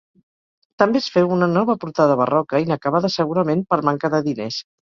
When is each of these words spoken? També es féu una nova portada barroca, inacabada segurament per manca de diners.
També 0.83 1.01
es 1.03 1.09
féu 1.17 1.33
una 1.35 1.49
nova 1.51 1.75
portada 1.85 2.17
barroca, 2.23 2.63
inacabada 2.65 3.13
segurament 3.19 3.65
per 3.71 3.81
manca 3.93 4.15
de 4.19 4.27
diners. 4.33 4.63